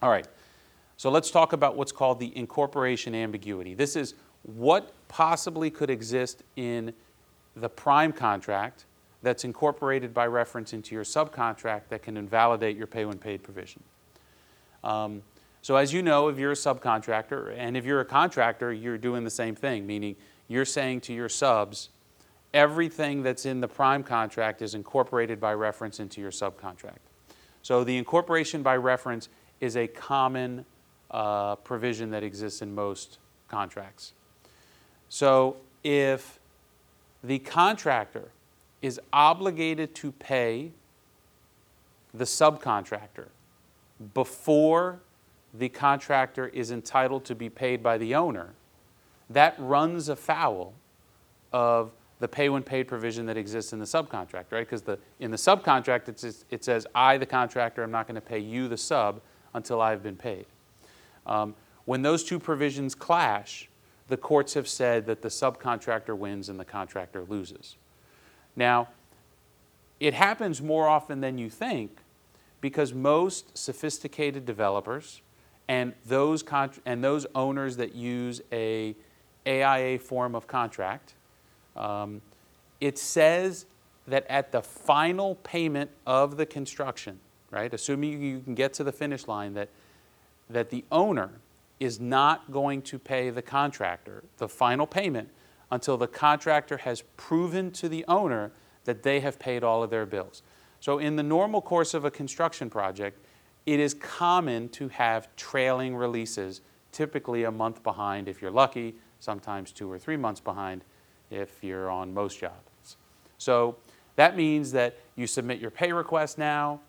All 0.00 0.10
right 0.10 0.26
so 0.96 1.10
let's 1.10 1.30
talk 1.30 1.52
about 1.52 1.76
what's 1.76 1.92
called 1.92 2.18
the 2.18 2.36
incorporation 2.36 3.14
ambiguity. 3.14 3.74
This 3.74 3.94
is 3.94 4.14
what 4.42 4.92
possibly 5.06 5.70
could 5.70 5.90
exist 5.90 6.42
in 6.56 6.92
the 7.54 7.68
prime 7.68 8.12
contract 8.12 8.84
that's 9.22 9.44
incorporated 9.44 10.14
by 10.14 10.26
reference 10.26 10.72
into 10.72 10.94
your 10.94 11.04
subcontract 11.04 11.88
that 11.88 12.02
can 12.02 12.16
invalidate 12.16 12.76
your 12.76 12.86
pay 12.86 13.04
when 13.04 13.18
paid 13.18 13.42
provision. 13.42 13.82
Um, 14.84 15.22
so, 15.60 15.76
as 15.76 15.92
you 15.92 16.02
know, 16.02 16.28
if 16.28 16.38
you're 16.38 16.52
a 16.52 16.56
subcontractor 16.56 17.54
and 17.56 17.76
if 17.76 17.84
you're 17.84 18.00
a 18.00 18.04
contractor, 18.04 18.72
you're 18.72 18.98
doing 18.98 19.24
the 19.24 19.30
same 19.30 19.54
thing, 19.54 19.86
meaning 19.86 20.16
you're 20.46 20.64
saying 20.64 21.00
to 21.02 21.12
your 21.12 21.28
subs, 21.28 21.88
everything 22.54 23.22
that's 23.22 23.44
in 23.44 23.60
the 23.60 23.68
prime 23.68 24.02
contract 24.02 24.62
is 24.62 24.74
incorporated 24.74 25.40
by 25.40 25.52
reference 25.52 25.98
into 26.00 26.20
your 26.20 26.30
subcontract. 26.30 26.98
So, 27.62 27.82
the 27.84 27.96
incorporation 27.96 28.62
by 28.62 28.76
reference 28.76 29.28
is 29.60 29.76
a 29.76 29.88
common 29.88 30.64
uh, 31.10 31.56
provision 31.56 32.10
that 32.10 32.22
exists 32.22 32.62
in 32.62 32.74
most 32.74 33.18
contracts. 33.48 34.12
So 35.08 35.56
if 35.82 36.38
the 37.24 37.38
contractor 37.38 38.28
is 38.82 39.00
obligated 39.12 39.94
to 39.96 40.12
pay 40.12 40.70
the 42.14 42.24
subcontractor 42.24 43.26
before 44.14 45.00
the 45.54 45.68
contractor 45.68 46.48
is 46.48 46.70
entitled 46.70 47.24
to 47.24 47.34
be 47.34 47.48
paid 47.48 47.82
by 47.82 47.98
the 47.98 48.14
owner, 48.14 48.50
that 49.30 49.54
runs 49.58 50.08
afoul 50.08 50.74
of 51.52 51.90
the 52.20 52.28
pay 52.28 52.48
when 52.48 52.62
paid 52.62 52.84
provision 52.84 53.26
that 53.26 53.36
exists 53.36 53.72
in 53.72 53.78
the 53.78 53.84
subcontract, 53.84 54.46
right? 54.50 54.68
Because 54.68 54.82
in 55.20 55.30
the 55.30 55.36
subcontract, 55.36 56.08
it 56.08 56.18
says, 56.18 56.44
it 56.50 56.64
says, 56.64 56.86
I, 56.94 57.16
the 57.16 57.26
contractor, 57.26 57.82
am 57.82 57.90
not 57.90 58.06
going 58.06 58.16
to 58.16 58.20
pay 58.20 58.38
you, 58.38 58.68
the 58.68 58.76
sub, 58.76 59.20
until 59.54 59.80
I've 59.80 60.02
been 60.02 60.16
paid. 60.16 60.46
Um, 61.26 61.54
when 61.84 62.02
those 62.02 62.24
two 62.24 62.38
provisions 62.38 62.94
clash, 62.94 63.68
the 64.08 64.16
courts 64.16 64.54
have 64.54 64.68
said 64.68 65.06
that 65.06 65.22
the 65.22 65.28
subcontractor 65.28 66.16
wins 66.16 66.48
and 66.48 66.58
the 66.58 66.64
contractor 66.64 67.22
loses. 67.28 67.76
Now, 68.58 68.88
it 70.00 70.14
happens 70.14 70.60
more 70.60 70.88
often 70.88 71.20
than 71.20 71.38
you 71.38 71.48
think 71.48 71.96
because 72.60 72.92
most 72.92 73.56
sophisticated 73.56 74.44
developers 74.44 75.22
and 75.68 75.94
those, 76.04 76.42
and 76.84 77.04
those 77.04 77.24
owners 77.36 77.76
that 77.76 77.94
use 77.94 78.40
a 78.50 78.96
AIA 79.46 80.00
form 80.00 80.34
of 80.34 80.48
contract, 80.48 81.14
um, 81.76 82.20
it 82.80 82.98
says 82.98 83.66
that 84.08 84.26
at 84.28 84.50
the 84.50 84.60
final 84.62 85.36
payment 85.36 85.92
of 86.04 86.36
the 86.36 86.44
construction, 86.44 87.20
right, 87.52 87.72
assuming 87.72 88.20
you 88.20 88.40
can 88.40 88.56
get 88.56 88.74
to 88.74 88.82
the 88.82 88.92
finish 88.92 89.28
line, 89.28 89.54
that, 89.54 89.68
that 90.50 90.70
the 90.70 90.84
owner 90.90 91.30
is 91.78 92.00
not 92.00 92.50
going 92.50 92.82
to 92.82 92.98
pay 92.98 93.30
the 93.30 93.42
contractor 93.42 94.24
the 94.38 94.48
final 94.48 94.84
payment 94.84 95.28
until 95.70 95.96
the 95.96 96.06
contractor 96.06 96.78
has 96.78 97.02
proven 97.16 97.70
to 97.72 97.88
the 97.88 98.04
owner 98.08 98.52
that 98.84 99.02
they 99.02 99.20
have 99.20 99.38
paid 99.38 99.62
all 99.62 99.82
of 99.82 99.90
their 99.90 100.06
bills. 100.06 100.42
So, 100.80 100.98
in 100.98 101.16
the 101.16 101.22
normal 101.22 101.60
course 101.60 101.92
of 101.94 102.04
a 102.04 102.10
construction 102.10 102.70
project, 102.70 103.18
it 103.66 103.80
is 103.80 103.94
common 103.94 104.68
to 104.70 104.88
have 104.88 105.28
trailing 105.36 105.94
releases, 105.96 106.60
typically 106.92 107.44
a 107.44 107.50
month 107.50 107.82
behind 107.82 108.28
if 108.28 108.40
you're 108.40 108.50
lucky, 108.50 108.94
sometimes 109.20 109.72
two 109.72 109.90
or 109.90 109.98
three 109.98 110.16
months 110.16 110.40
behind 110.40 110.84
if 111.30 111.62
you're 111.62 111.90
on 111.90 112.14
most 112.14 112.38
jobs. 112.38 112.96
So, 113.36 113.76
that 114.16 114.36
means 114.36 114.72
that 114.72 114.96
you 115.16 115.26
submit 115.26 115.60
your 115.60 115.70
pay 115.70 115.92
request 115.92 116.38
now, 116.38 116.80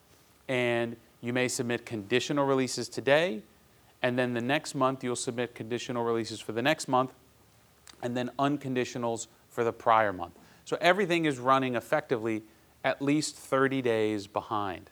and 0.47 0.95
you 1.21 1.33
may 1.33 1.47
submit 1.47 1.85
conditional 1.85 2.45
releases 2.45 2.87
today, 2.87 3.43
and 4.01 4.17
then 4.17 4.33
the 4.33 4.41
next 4.41 4.73
month 4.73 5.03
you'll 5.03 5.15
submit 5.15 5.53
conditional 5.53 6.03
releases 6.03 6.39
for 6.39 6.53
the 6.53 6.61
next 6.61 6.87
month, 6.87 7.11
and 8.01 8.15
then 8.15 8.31
unconditionals 8.39 9.27
for 9.49 9.63
the 9.63 9.73
prior 9.73 10.13
month. 10.13 10.33
So 10.65 10.77
everything 10.81 11.25
is 11.25 11.39
running 11.39 11.75
effectively 11.75 12.43
at 12.83 13.01
least 13.01 13.35
30 13.35 13.81
days 13.81 14.27
behind. 14.27 14.89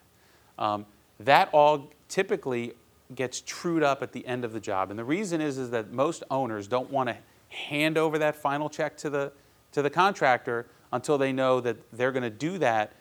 Um, 0.58 0.86
that 1.20 1.50
all 1.52 1.92
typically 2.10 2.74
gets 3.16 3.42
trued 3.42 3.84
up 3.84 4.02
at 4.02 4.12
the 4.12 4.26
end 4.28 4.44
of 4.44 4.54
the 4.54 4.60
job. 4.60 4.90
And 4.90 5.00
the 5.00 5.06
reason 5.06 5.40
is, 5.40 5.58
is 5.58 5.70
that 5.72 5.92
most 5.92 6.24
owners 6.30 6.68
don't 6.68 6.90
want 6.90 7.10
to 7.10 7.18
hand 7.50 7.98
over 7.98 8.18
that 8.18 8.36
final 8.36 8.70
check 8.70 8.98
to 8.98 9.10
the, 9.10 9.32
to 9.72 9.82
the 9.82 9.90
contractor 9.90 10.68
until 10.92 11.18
they 11.18 11.32
know 11.32 11.62
that 11.62 11.78
they're 11.92 12.12
going 12.12 12.24
to 12.24 12.30
do 12.30 12.58
that 12.58 12.94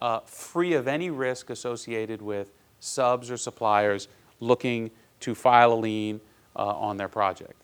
uh, 0.00 0.20
free 0.20 0.74
of 0.74 0.86
any 0.86 1.10
risk 1.10 1.50
associated 1.50 2.20
with 2.20 2.52
subs 2.80 3.30
or 3.30 3.36
suppliers 3.36 4.08
looking 4.40 4.90
to 5.20 5.34
file 5.34 5.72
a 5.72 5.74
lien 5.74 6.20
uh, 6.54 6.64
on 6.64 6.96
their 6.96 7.08
project. 7.08 7.54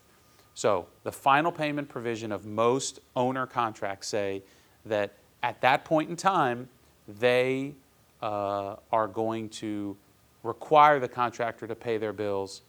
So 0.54 0.86
the 1.02 1.12
final 1.12 1.50
payment 1.50 1.88
provision 1.88 2.32
of 2.32 2.44
most 2.46 3.00
owner 3.16 3.46
contracts 3.46 4.08
say 4.08 4.42
that 4.84 5.14
at 5.42 5.60
that 5.62 5.84
point 5.84 6.10
in 6.10 6.16
time, 6.16 6.68
they 7.08 7.74
uh, 8.20 8.76
are 8.92 9.08
going 9.08 9.48
to 9.48 9.96
require 10.42 11.00
the 11.00 11.08
contractor 11.08 11.66
to 11.66 11.74
pay 11.74 11.98
their 11.98 12.12
bills 12.12 12.62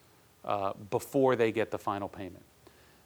uh, 0.46 0.74
before 0.90 1.36
they 1.36 1.52
get 1.52 1.72
the 1.72 1.78
final 1.78 2.08
payment. 2.08 2.44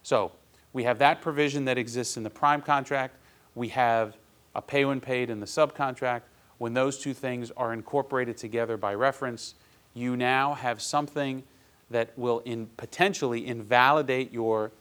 So 0.03 0.31
we 0.73 0.83
have 0.83 0.99
that 0.99 1.21
provision 1.21 1.65
that 1.65 1.77
exists 1.77 2.17
in 2.17 2.23
the 2.23 2.29
prime 2.29 2.61
contract. 2.61 3.15
We 3.55 3.69
have 3.69 4.17
a 4.55 4.61
pay 4.61 4.85
when 4.85 5.01
paid 5.01 5.29
in 5.29 5.39
the 5.39 5.45
subcontract. 5.45 6.21
When 6.57 6.73
those 6.73 6.97
two 6.97 7.13
things 7.13 7.51
are 7.57 7.73
incorporated 7.73 8.37
together 8.37 8.77
by 8.77 8.95
reference, 8.95 9.55
you 9.93 10.15
now 10.15 10.53
have 10.53 10.81
something 10.81 11.43
that 11.89 12.17
will 12.17 12.39
in 12.39 12.67
potentially 12.77 13.47
invalidate 13.47 14.31
your 14.31 14.71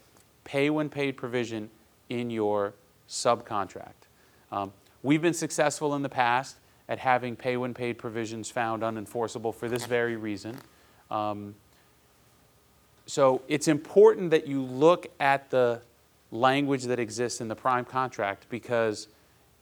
pay 0.44 0.70
when 0.70 0.88
paid 0.88 1.16
provision 1.16 1.70
in 2.08 2.30
your 2.30 2.74
subcontract. 3.08 4.08
Um, 4.50 4.72
we've 5.02 5.22
been 5.22 5.34
successful 5.34 5.94
in 5.94 6.02
the 6.02 6.08
past 6.08 6.56
at 6.88 6.98
having 6.98 7.36
pay 7.36 7.56
when 7.56 7.74
paid 7.74 7.98
provisions 7.98 8.50
found 8.50 8.82
unenforceable 8.82 9.54
for 9.54 9.68
this 9.68 9.86
very 9.86 10.16
reason. 10.16 10.56
Um, 11.10 11.54
so 13.06 13.42
it's 13.48 13.68
important 13.68 14.30
that 14.30 14.46
you 14.46 14.62
look 14.62 15.06
at 15.20 15.50
the 15.50 15.80
language 16.32 16.84
that 16.84 16.98
exists 16.98 17.40
in 17.40 17.48
the 17.48 17.54
prime 17.54 17.84
contract 17.84 18.46
because 18.48 19.08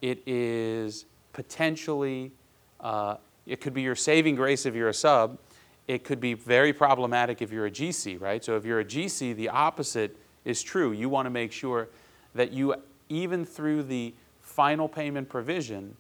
it 0.01 0.23
is 0.27 1.05
potentially, 1.33 2.33
uh, 2.81 3.17
it 3.47 3.61
could 3.61 3.75
be 3.75 3.83
your 3.83 3.95
saving 3.95 4.35
grace 4.35 4.65
if 4.65 4.75
you're 4.75 4.89
a 4.89 4.95
sub, 4.95 5.39
it 5.87 6.05
could 6.05 6.21
be 6.21 6.35
very 6.35 6.73
problematic 6.73 7.43
if 7.43 7.53
you're 7.53 7.67
a 7.67 7.71
GC, 7.71 8.21
right? 8.21 8.43
So 8.45 8.57
if 8.57 8.65
you're 8.65 8.81
a 8.81 8.85
GC, 8.85 9.37
the 9.37 9.49
opposite 9.49 10.17
is 10.45 10.63
true. 10.63 10.93
You 10.93 11.09
want 11.09 11.27
to 11.27 11.31
make 11.31 11.53
sure 11.53 11.89
that 12.35 12.53
you, 12.53 12.75
even 13.09 13.45
through 13.45 13.85
the 13.85 14.15
final 14.41 14.89
payment 14.89 15.29
provision, 15.29 15.97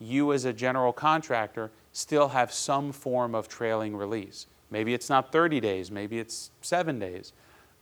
you 0.00 0.32
as 0.32 0.44
a 0.44 0.52
general 0.52 0.92
contractor 0.92 1.70
still 1.92 2.28
have 2.28 2.52
some 2.52 2.92
form 2.92 3.34
of 3.34 3.48
trailing 3.48 3.96
release. 3.96 4.46
Maybe 4.70 4.94
it's 4.94 5.08
not 5.08 5.30
30 5.30 5.60
days, 5.60 5.90
maybe 5.90 6.18
it's 6.18 6.50
seven 6.60 6.98
days. 6.98 7.32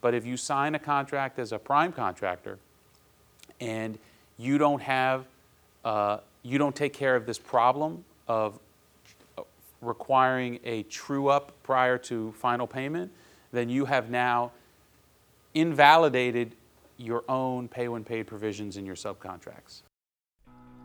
But 0.01 0.15
if 0.15 0.27
you 0.27 0.37
sign 0.37 0.75
a 0.75 0.79
contract 0.79 1.39
as 1.39 1.53
a 1.53 1.59
prime 1.59 1.93
contractor 1.93 2.59
and 3.61 3.99
you 4.37 4.59
don't 4.59 4.83
have, 4.83 5.27
uh, 5.85 6.19
you 6.43 6.59
don't 6.59 6.75
take 6.75 6.93
care 6.93 7.15
of 7.17 7.25
this 7.25 7.39
problem 7.39 8.05
of 8.27 8.59
requiring 9.83 10.59
a 10.65 10.85
true 10.85 11.29
up 11.29 11.53
prior 11.63 11.99
to 11.99 12.33
final 12.33 12.67
payment, 12.67 13.13
then 13.53 13.69
you 13.69 13.85
have 13.85 14.09
now 14.09 14.53
invalidated 15.55 16.55
your 16.97 17.25
own 17.29 17.69
pay 17.69 17.89
when 17.89 18.05
paid 18.05 18.27
provisions 18.27 18.77
in 18.77 18.87
your 18.87 18.95
subcontracts. 18.95 19.83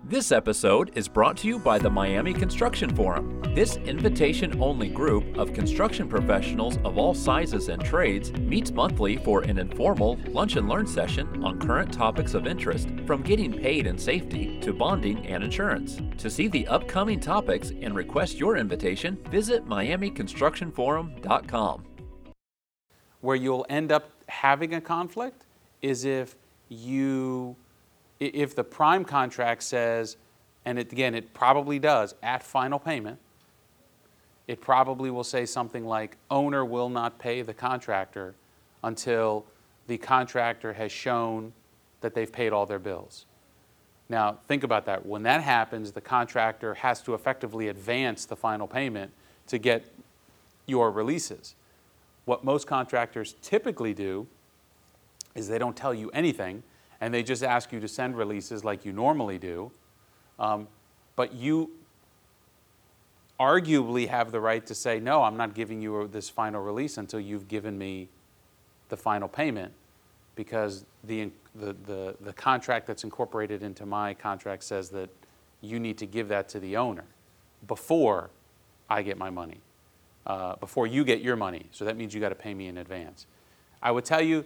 This 0.03 0.31
episode 0.31 0.91
is 0.95 1.07
brought 1.09 1.37
to 1.37 1.47
you 1.47 1.57
by 1.59 1.79
the 1.79 1.89
Miami 1.89 2.33
Construction 2.33 2.95
Forum. 2.95 3.41
This 3.53 3.75
invitation 3.77 4.61
only 4.61 4.87
group 4.87 5.37
of 5.37 5.53
construction 5.53 6.07
professionals 6.07 6.77
of 6.85 6.97
all 6.97 7.13
sizes 7.13 7.67
and 7.67 7.83
trades 7.83 8.31
meets 8.33 8.71
monthly 8.71 9.17
for 9.17 9.41
an 9.41 9.57
informal 9.57 10.17
lunch 10.27 10.55
and 10.55 10.69
learn 10.69 10.87
session 10.87 11.43
on 11.43 11.59
current 11.59 11.91
topics 11.91 12.35
of 12.35 12.47
interest, 12.47 12.87
from 13.05 13.21
getting 13.21 13.51
paid 13.51 13.85
and 13.85 13.99
safety 13.99 14.57
to 14.61 14.71
bonding 14.71 15.27
and 15.27 15.43
insurance. 15.43 15.99
To 16.19 16.29
see 16.29 16.47
the 16.47 16.65
upcoming 16.67 17.19
topics 17.19 17.73
and 17.81 17.93
request 17.93 18.39
your 18.39 18.55
invitation, 18.55 19.17
visit 19.29 19.67
MiamiConstructionForum.com. 19.67 21.83
Where 23.19 23.35
you'll 23.35 23.65
end 23.67 23.91
up 23.91 24.09
having 24.29 24.75
a 24.75 24.79
conflict 24.79 25.47
is 25.81 26.05
if 26.05 26.37
you 26.69 27.57
if 28.19 28.55
the 28.55 28.63
prime 28.63 29.05
contract 29.05 29.63
says, 29.63 30.17
and 30.65 30.79
it, 30.79 30.91
again, 30.91 31.15
it 31.15 31.33
probably 31.33 31.79
does, 31.79 32.15
at 32.23 32.43
final 32.43 32.79
payment, 32.79 33.19
it 34.47 34.61
probably 34.61 35.11
will 35.11 35.23
say 35.23 35.45
something 35.45 35.85
like, 35.85 36.17
owner 36.31 36.63
will 36.63 36.89
not 36.89 37.19
pay 37.19 37.41
the 37.41 37.53
contractor 37.53 38.33
until 38.83 39.45
the 39.87 39.97
contractor 39.97 40.73
has 40.73 40.91
shown 40.91 41.53
that 42.01 42.13
they've 42.13 42.31
paid 42.31 42.53
all 42.53 42.65
their 42.65 42.79
bills. 42.79 43.25
Now, 44.09 44.37
think 44.47 44.63
about 44.63 44.85
that. 44.85 45.05
When 45.05 45.23
that 45.23 45.41
happens, 45.41 45.91
the 45.91 46.01
contractor 46.01 46.75
has 46.75 47.01
to 47.01 47.13
effectively 47.13 47.67
advance 47.67 48.25
the 48.25 48.35
final 48.35 48.67
payment 48.67 49.11
to 49.47 49.57
get 49.57 49.85
your 50.65 50.91
releases. 50.91 51.55
What 52.25 52.43
most 52.43 52.67
contractors 52.67 53.35
typically 53.41 53.93
do 53.93 54.27
is 55.35 55.47
they 55.47 55.57
don't 55.57 55.75
tell 55.75 55.93
you 55.93 56.09
anything 56.11 56.63
and 57.01 57.13
they 57.13 57.23
just 57.23 57.43
ask 57.43 57.71
you 57.71 57.79
to 57.79 57.87
send 57.87 58.17
releases 58.17 58.63
like 58.63 58.85
you 58.85 58.93
normally 58.93 59.37
do. 59.37 59.71
Um, 60.39 60.67
but 61.15 61.33
you 61.33 61.71
arguably 63.39 64.07
have 64.07 64.31
the 64.31 64.39
right 64.39 64.65
to 64.65 64.75
say, 64.75 64.99
no, 64.99 65.23
I'm 65.23 65.37
not 65.37 65.53
giving 65.53 65.81
you 65.81 66.07
this 66.07 66.29
final 66.29 66.61
release 66.61 66.97
until 66.97 67.19
you've 67.19 67.47
given 67.47 67.77
me 67.77 68.09
the 68.89 68.97
final 68.97 69.27
payment 69.27 69.73
because 70.35 70.85
the, 71.03 71.29
the, 71.55 71.73
the, 71.85 72.15
the, 72.21 72.33
contract 72.33 72.87
that's 72.87 73.03
incorporated 73.03 73.63
into 73.63 73.85
my 73.85 74.13
contract 74.13 74.63
says 74.63 74.89
that 74.89 75.09
you 75.61 75.79
need 75.79 75.97
to 75.97 76.05
give 76.05 76.27
that 76.29 76.49
to 76.49 76.59
the 76.59 76.77
owner 76.77 77.05
before 77.67 78.29
I 78.89 79.01
get 79.01 79.17
my 79.17 79.29
money. 79.29 79.59
uh, 80.27 80.57
before 80.57 80.85
you 80.85 81.03
get 81.03 81.21
your 81.21 81.35
money. 81.35 81.65
So 81.71 81.85
that 81.85 81.95
means 81.97 82.13
you 82.13 82.19
got 82.19 82.29
to 82.29 82.35
pay 82.35 82.53
me 82.53 82.67
in 82.67 82.77
advance. 82.77 83.25
I 83.81 83.91
would 83.91 84.05
tell 84.05 84.21
you 84.21 84.43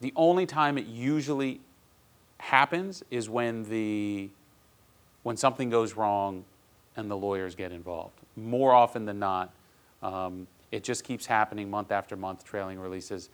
the 0.00 0.12
only 0.14 0.46
time 0.46 0.78
it 0.78 0.86
usually 0.86 1.60
happens 2.38 3.02
is 3.10 3.28
when 3.28 3.64
the 3.64 4.30
when 5.22 5.36
something 5.36 5.68
goes 5.68 5.94
wrong 5.94 6.44
and 6.96 7.10
the 7.10 7.16
lawyers 7.16 7.54
get 7.54 7.72
involved. 7.72 8.14
More 8.36 8.72
often 8.72 9.04
than 9.04 9.18
not, 9.18 9.52
um, 10.02 10.46
it 10.70 10.84
just 10.84 11.04
keeps 11.04 11.26
happening 11.26 11.68
month 11.68 11.92
after 11.92 12.16
month, 12.16 12.44
trailing 12.44 12.78
releases. 12.78 13.28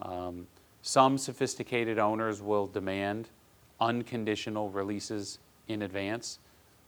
Um, 0.00 0.46
some 0.82 1.18
sophisticated 1.18 1.98
owners 1.98 2.40
will 2.40 2.66
demand 2.66 3.28
unconditional 3.80 4.70
releases 4.70 5.38
in 5.68 5.82
advance, 5.82 6.38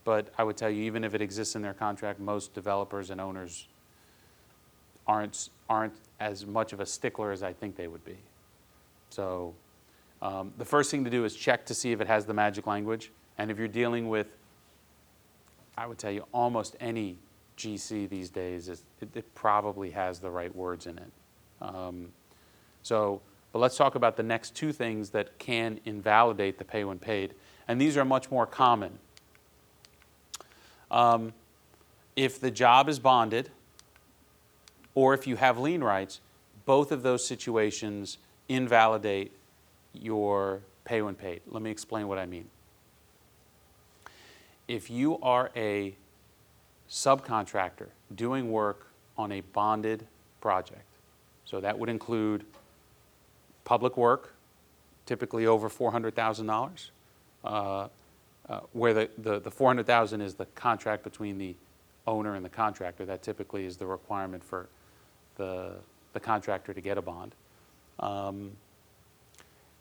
but 0.03 0.31
I 0.37 0.43
would 0.43 0.57
tell 0.57 0.69
you, 0.69 0.83
even 0.83 1.03
if 1.03 1.13
it 1.13 1.21
exists 1.21 1.55
in 1.55 1.61
their 1.61 1.73
contract, 1.73 2.19
most 2.19 2.53
developers 2.53 3.09
and 3.09 3.19
owners 3.19 3.67
aren't, 5.07 5.49
aren't 5.69 5.93
as 6.19 6.45
much 6.45 6.73
of 6.73 6.79
a 6.79 6.85
stickler 6.85 7.31
as 7.31 7.43
I 7.43 7.53
think 7.53 7.75
they 7.75 7.87
would 7.87 8.05
be. 8.05 8.17
So 9.09 9.53
um, 10.23 10.53
the 10.57 10.63
first 10.63 10.89
thing 10.89 11.03
to 11.03 11.09
do 11.09 11.25
is 11.25 11.35
check 11.35 11.65
to 11.65 11.73
see 11.73 11.91
if 11.91 11.99
it 11.99 12.07
has 12.07 12.25
the 12.25 12.33
magic 12.33 12.65
language. 12.65 13.11
And 13.37 13.51
if 13.51 13.59
you're 13.59 13.67
dealing 13.67 14.07
with, 14.07 14.27
I 15.77 15.85
would 15.85 15.97
tell 15.97 16.11
you, 16.11 16.25
almost 16.33 16.77
any 16.79 17.17
GC 17.57 18.07
these 18.07 18.29
days, 18.29 18.69
it, 18.69 18.79
it 19.01 19.35
probably 19.35 19.91
has 19.91 20.19
the 20.19 20.29
right 20.29 20.55
words 20.55 20.87
in 20.87 20.97
it. 20.97 21.11
Um, 21.61 22.13
so, 22.83 23.21
but 23.51 23.59
let's 23.59 23.75
talk 23.75 23.95
about 23.95 24.15
the 24.15 24.23
next 24.23 24.55
two 24.55 24.71
things 24.71 25.09
that 25.09 25.37
can 25.39 25.81
invalidate 25.83 26.57
the 26.57 26.63
pay 26.63 26.85
when 26.85 26.99
paid. 26.99 27.33
And 27.67 27.79
these 27.79 27.97
are 27.97 28.05
much 28.05 28.31
more 28.31 28.45
common. 28.45 28.99
Um, 30.89 31.33
if 32.15 32.39
the 32.39 32.49
job 32.49 32.87
is 32.87 32.97
bonded, 32.97 33.49
or 34.95 35.13
if 35.13 35.27
you 35.27 35.35
have 35.35 35.57
lien 35.57 35.83
rights, 35.83 36.21
both 36.65 36.93
of 36.93 37.03
those 37.03 37.27
situations 37.27 38.19
invalidate 38.47 39.33
your 39.93 40.61
pay 40.85 41.01
when 41.01 41.15
paid. 41.15 41.41
Let 41.47 41.61
me 41.61 41.71
explain 41.71 42.07
what 42.07 42.17
I 42.17 42.25
mean. 42.25 42.49
If 44.67 44.89
you 44.89 45.19
are 45.21 45.51
a 45.55 45.95
subcontractor 46.89 47.87
doing 48.15 48.51
work 48.51 48.87
on 49.17 49.31
a 49.31 49.41
bonded 49.41 50.05
project, 50.41 50.85
so 51.45 51.59
that 51.59 51.77
would 51.77 51.89
include 51.89 52.45
public 53.65 53.97
work, 53.97 54.33
typically 55.05 55.45
over 55.45 55.69
$400,000, 55.69 56.89
uh, 57.43 57.87
uh, 58.49 58.59
where 58.73 58.93
the, 58.93 59.09
the, 59.17 59.39
the 59.39 59.51
400,000 59.51 60.21
is 60.21 60.35
the 60.35 60.45
contract 60.47 61.03
between 61.03 61.37
the 61.37 61.55
owner 62.07 62.35
and 62.35 62.43
the 62.43 62.49
contractor. 62.49 63.05
That 63.05 63.23
typically 63.23 63.65
is 63.65 63.77
the 63.77 63.85
requirement 63.85 64.43
for 64.43 64.67
the, 65.37 65.73
the 66.13 66.19
contractor 66.19 66.73
to 66.73 66.81
get 66.81 66.97
a 66.97 67.01
bond. 67.01 67.35
Um, 67.99 68.51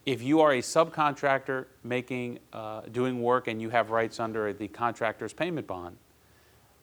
if 0.05 0.23
you 0.23 0.41
are 0.41 0.53
a 0.53 0.59
subcontractor 0.61 1.67
making, 1.85 2.39
uh, 2.53 2.83
doing 2.91 3.23
work 3.23 3.47
and 3.47 3.63
you 3.63 3.71
have 3.71 3.91
rights 3.91 4.19
under 4.19 4.53
the 4.53 4.69
contractor's 4.69 5.33
payment 5.33 5.67
bond, 5.67 5.97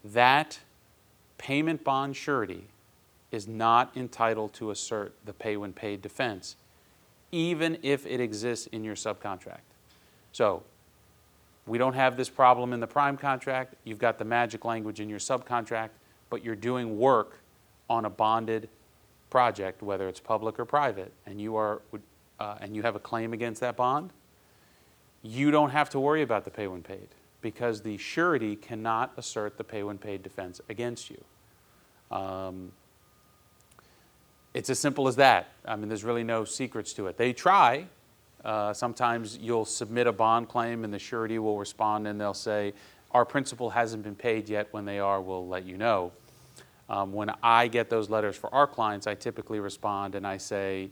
that 0.03 0.59
payment 1.37 1.83
bond 1.83 2.15
surety 2.15 2.67
is 3.31 3.47
not 3.47 3.95
entitled 3.95 4.53
to 4.53 4.71
assert 4.71 5.13
the 5.25 5.33
pay 5.33 5.57
when 5.57 5.73
paid 5.73 6.01
defense, 6.01 6.55
even 7.31 7.77
if 7.83 8.05
it 8.05 8.19
exists 8.19 8.67
in 8.67 8.83
your 8.83 8.95
subcontract. 8.95 9.67
So, 10.31 10.63
we 11.65 11.77
don't 11.77 11.93
have 11.93 12.17
this 12.17 12.29
problem 12.29 12.73
in 12.73 12.79
the 12.79 12.87
prime 12.87 13.15
contract. 13.15 13.75
You've 13.83 13.99
got 13.99 14.17
the 14.17 14.25
magic 14.25 14.65
language 14.65 14.99
in 14.99 15.07
your 15.07 15.19
subcontract, 15.19 15.89
but 16.31 16.43
you're 16.43 16.55
doing 16.55 16.97
work 16.97 17.39
on 17.87 18.05
a 18.05 18.09
bonded 18.09 18.69
project, 19.29 19.83
whether 19.83 20.07
it's 20.07 20.19
public 20.19 20.59
or 20.59 20.65
private, 20.65 21.13
and 21.27 21.39
you 21.39 21.55
are 21.55 21.81
uh, 22.39 22.55
and 22.61 22.75
you 22.75 22.81
have 22.81 22.95
a 22.95 22.99
claim 22.99 23.33
against 23.33 23.61
that 23.61 23.75
bond, 23.75 24.11
you 25.21 25.51
don't 25.51 25.71
have 25.71 25.89
to 25.89 25.99
worry 25.99 26.21
about 26.21 26.45
the 26.45 26.51
pay 26.51 26.67
when 26.67 26.81
paid 26.81 27.09
because 27.41 27.81
the 27.81 27.97
surety 27.97 28.55
cannot 28.55 29.13
assert 29.17 29.57
the 29.57 29.63
pay 29.63 29.83
when 29.83 29.97
paid 29.97 30.23
defense 30.23 30.61
against 30.69 31.09
you. 31.09 31.23
Um, 32.15 32.71
it's 34.53 34.69
as 34.69 34.79
simple 34.79 35.07
as 35.07 35.15
that. 35.17 35.49
I 35.65 35.75
mean, 35.75 35.89
there's 35.89 36.03
really 36.03 36.23
no 36.23 36.43
secrets 36.43 36.93
to 36.93 37.07
it. 37.07 37.17
They 37.17 37.33
try. 37.33 37.85
Uh, 38.43 38.73
sometimes 38.73 39.37
you'll 39.37 39.65
submit 39.65 40.07
a 40.07 40.11
bond 40.11 40.47
claim 40.47 40.83
and 40.83 40.93
the 40.93 40.99
surety 40.99 41.39
will 41.39 41.57
respond 41.57 42.07
and 42.07 42.19
they'll 42.19 42.33
say, 42.33 42.73
Our 43.11 43.25
principal 43.25 43.69
hasn't 43.69 44.03
been 44.03 44.15
paid 44.15 44.49
yet. 44.49 44.67
When 44.71 44.85
they 44.85 44.99
are, 44.99 45.21
we'll 45.21 45.47
let 45.47 45.65
you 45.65 45.77
know. 45.77 46.11
Um, 46.89 47.13
when 47.13 47.31
I 47.43 47.67
get 47.67 47.89
those 47.89 48.09
letters 48.09 48.35
for 48.35 48.51
our 48.53 48.65
clients, 48.65 49.05
I 49.05 49.13
typically 49.13 49.59
respond 49.59 50.15
and 50.15 50.25
I 50.25 50.37
say, 50.37 50.89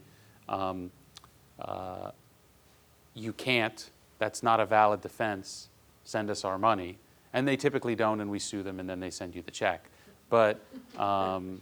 um, 0.48 0.91
uh, 1.60 2.12
you 3.13 3.34
can't, 3.34 3.89
that's 4.20 4.43
not 4.43 4.60
a 4.60 4.65
valid 4.65 5.02
defense, 5.02 5.70
send 6.04 6.30
us 6.30 6.46
our 6.46 6.58
money. 6.58 6.98
And 7.34 7.48
they 7.48 7.58
typically 7.58 7.96
don't, 7.96 8.22
and 8.22 8.32
we 8.32 8.39
sue 8.39 8.63
them, 8.63 8.80
and 8.80 8.89
then 8.89 9.00
they 9.00 9.10
send 9.10 9.36
you 9.36 9.41
the 9.41 9.52
check. 9.52 9.89
But, 10.30 10.60
um, 10.98 11.62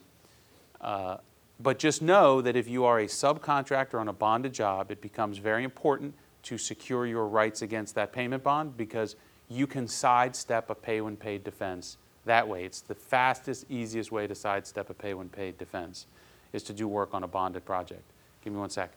uh, 0.82 1.18
but 1.60 1.80
just 1.80 2.02
know 2.02 2.42
that 2.42 2.56
if 2.56 2.68
you 2.68 2.86
are 2.86 3.00
a 3.00 3.06
subcontractor 3.06 4.00
on 4.00 4.08
a 4.08 4.14
bonded 4.14 4.54
job, 4.54 4.92
it 4.92 5.02
becomes 5.02 5.38
very 5.38 5.64
important 5.64 6.14
to 6.44 6.58
secure 6.58 7.06
your 7.08 7.28
rights 7.28 7.62
against 7.62 7.96
that 7.96 8.14
payment 8.14 8.44
bond 8.44 8.78
because 8.78 9.16
you 9.50 9.68
can 9.68 9.88
sidestep 9.88 10.70
a 10.70 10.76
pay 10.76 11.02
when 11.02 11.16
paid 11.16 11.44
defense 11.44 11.98
that 12.26 12.48
way. 12.48 12.66
It's 12.66 12.82
the 12.82 12.96
fastest, 12.96 13.66
easiest 13.70 14.12
way 14.12 14.28
to 14.28 14.36
sidestep 14.36 14.90
a 14.90 14.94
pay 14.94 15.14
when 15.14 15.30
paid 15.30 15.58
defense 15.58 16.08
is 16.54 16.64
to 16.64 16.74
do 16.74 16.88
work 16.88 17.14
on 17.14 17.24
a 17.24 17.28
bonded 17.28 17.66
project. 17.66 18.04
Give 18.44 18.54
me 18.54 18.60
one 18.60 18.70
sec. 18.70 18.92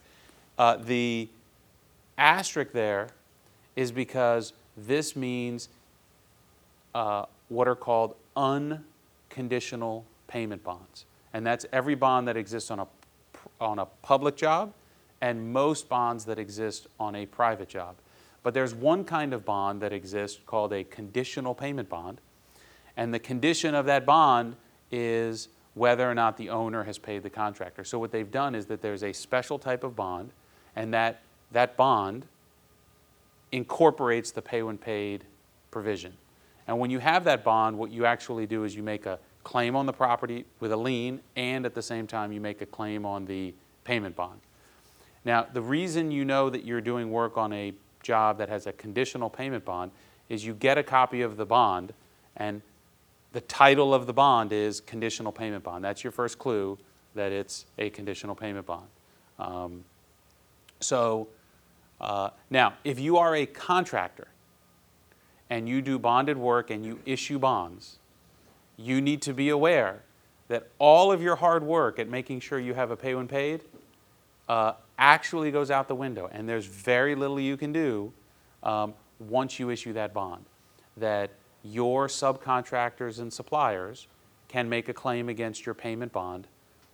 Uh, 0.58 0.76
the 0.76 1.28
asterisk 2.18 2.72
there 2.72 3.08
is 3.76 3.92
because 3.92 4.52
this 4.76 5.14
means 5.14 5.68
uh, 6.94 7.24
what 7.48 7.68
are 7.68 7.76
called 7.76 8.16
unconditional 8.36 10.04
payment 10.26 10.62
bonds. 10.64 11.04
And 11.32 11.46
that's 11.46 11.64
every 11.72 11.94
bond 11.94 12.26
that 12.26 12.36
exists 12.36 12.70
on 12.70 12.80
a, 12.80 12.86
on 13.60 13.78
a 13.78 13.86
public 14.02 14.36
job 14.36 14.72
and 15.20 15.52
most 15.52 15.88
bonds 15.88 16.24
that 16.24 16.38
exist 16.38 16.88
on 16.98 17.14
a 17.14 17.26
private 17.26 17.68
job. 17.68 17.96
But 18.42 18.54
there's 18.54 18.74
one 18.74 19.04
kind 19.04 19.32
of 19.32 19.44
bond 19.44 19.80
that 19.82 19.92
exists 19.92 20.40
called 20.46 20.72
a 20.72 20.84
conditional 20.84 21.54
payment 21.54 21.88
bond. 21.88 22.20
And 22.96 23.12
the 23.12 23.18
condition 23.18 23.74
of 23.74 23.86
that 23.86 24.06
bond 24.06 24.56
is 24.90 25.48
whether 25.74 26.10
or 26.10 26.14
not 26.14 26.36
the 26.36 26.50
owner 26.50 26.84
has 26.84 26.98
paid 26.98 27.22
the 27.22 27.30
contractor. 27.30 27.84
So 27.84 27.98
what 27.98 28.10
they've 28.10 28.30
done 28.30 28.54
is 28.54 28.66
that 28.66 28.82
there's 28.82 29.04
a 29.04 29.12
special 29.12 29.58
type 29.58 29.84
of 29.84 29.94
bond 29.94 30.30
and 30.78 30.94
that, 30.94 31.22
that 31.50 31.76
bond 31.76 32.24
incorporates 33.50 34.30
the 34.30 34.40
pay 34.40 34.62
when 34.62 34.78
paid 34.78 35.24
provision. 35.72 36.12
And 36.68 36.78
when 36.78 36.88
you 36.88 37.00
have 37.00 37.24
that 37.24 37.42
bond, 37.42 37.76
what 37.76 37.90
you 37.90 38.06
actually 38.06 38.46
do 38.46 38.62
is 38.62 38.76
you 38.76 38.84
make 38.84 39.04
a 39.04 39.18
claim 39.42 39.74
on 39.74 39.86
the 39.86 39.92
property 39.92 40.44
with 40.60 40.70
a 40.70 40.76
lien, 40.76 41.20
and 41.34 41.66
at 41.66 41.74
the 41.74 41.82
same 41.82 42.06
time, 42.06 42.30
you 42.30 42.40
make 42.40 42.60
a 42.60 42.66
claim 42.66 43.04
on 43.04 43.24
the 43.24 43.52
payment 43.82 44.14
bond. 44.14 44.38
Now, 45.24 45.46
the 45.52 45.60
reason 45.60 46.12
you 46.12 46.24
know 46.24 46.48
that 46.48 46.64
you're 46.64 46.80
doing 46.80 47.10
work 47.10 47.36
on 47.36 47.52
a 47.52 47.72
job 48.04 48.38
that 48.38 48.48
has 48.48 48.68
a 48.68 48.72
conditional 48.72 49.28
payment 49.28 49.64
bond 49.64 49.90
is 50.28 50.46
you 50.46 50.54
get 50.54 50.78
a 50.78 50.84
copy 50.84 51.22
of 51.22 51.36
the 51.36 51.46
bond, 51.46 51.92
and 52.36 52.62
the 53.32 53.40
title 53.40 53.92
of 53.92 54.06
the 54.06 54.12
bond 54.12 54.52
is 54.52 54.80
conditional 54.80 55.32
payment 55.32 55.64
bond. 55.64 55.82
That's 55.82 56.04
your 56.04 56.12
first 56.12 56.38
clue 56.38 56.78
that 57.16 57.32
it's 57.32 57.66
a 57.78 57.90
conditional 57.90 58.36
payment 58.36 58.66
bond. 58.66 58.86
Um, 59.40 59.84
so 60.80 61.28
uh, 62.00 62.30
now, 62.50 62.74
if 62.84 63.00
you 63.00 63.16
are 63.16 63.34
a 63.34 63.46
contractor 63.46 64.28
and 65.50 65.68
you 65.68 65.82
do 65.82 65.98
bonded 65.98 66.36
work 66.36 66.70
and 66.70 66.84
you 66.84 67.00
issue 67.04 67.38
bonds, 67.38 67.98
you 68.76 69.00
need 69.00 69.20
to 69.22 69.34
be 69.34 69.48
aware 69.48 70.02
that 70.48 70.68
all 70.78 71.10
of 71.10 71.20
your 71.20 71.36
hard 71.36 71.62
work 71.62 71.98
at 71.98 72.08
making 72.08 72.40
sure 72.40 72.58
you 72.58 72.74
have 72.74 72.90
a 72.90 72.96
pay 72.96 73.14
when 73.14 73.26
paid 73.26 73.62
uh, 74.48 74.72
actually 74.98 75.50
goes 75.50 75.70
out 75.70 75.88
the 75.88 75.94
window. 75.94 76.28
And 76.32 76.48
there's 76.48 76.66
very 76.66 77.14
little 77.14 77.40
you 77.40 77.56
can 77.56 77.72
do 77.72 78.12
um, 78.62 78.94
once 79.18 79.58
you 79.58 79.70
issue 79.70 79.92
that 79.94 80.14
bond. 80.14 80.44
That 80.96 81.30
your 81.62 82.06
subcontractors 82.06 83.18
and 83.18 83.32
suppliers 83.32 84.06
can 84.46 84.68
make 84.68 84.88
a 84.88 84.94
claim 84.94 85.28
against 85.28 85.66
your 85.66 85.74
payment 85.74 86.12
bond, 86.12 86.46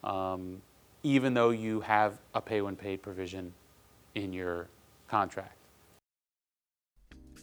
um, 0.02 0.62
even 1.02 1.34
though 1.34 1.50
you 1.50 1.80
have 1.82 2.18
a 2.34 2.40
pay 2.40 2.60
when 2.60 2.74
paid 2.74 3.02
provision 3.02 3.52
in 4.14 4.32
your 4.32 4.68
contract. 5.08 5.56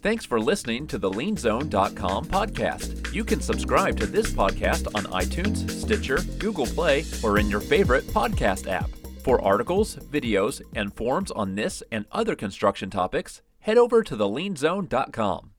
Thanks 0.01 0.25
for 0.25 0.39
listening 0.39 0.87
to 0.87 0.97
the 0.97 1.11
lienzone.com 1.11 2.25
podcast. 2.25 3.13
You 3.13 3.23
can 3.23 3.39
subscribe 3.39 3.99
to 3.99 4.07
this 4.07 4.31
podcast 4.31 4.87
on 4.95 5.03
iTunes, 5.11 5.69
Stitcher, 5.69 6.17
Google 6.39 6.65
Play, 6.65 7.05
or 7.23 7.37
in 7.37 7.51
your 7.51 7.59
favorite 7.59 8.07
podcast 8.07 8.67
app. 8.67 8.89
For 9.23 9.39
articles, 9.39 9.97
videos, 9.97 10.61
and 10.75 10.91
forums 10.91 11.29
on 11.29 11.53
this 11.53 11.83
and 11.91 12.05
other 12.11 12.35
construction 12.35 12.89
topics, 12.89 13.43
head 13.59 13.77
over 13.77 14.01
to 14.01 14.17
thelienzone.com. 14.17 15.50